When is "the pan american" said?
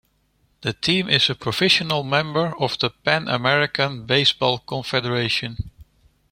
2.79-4.07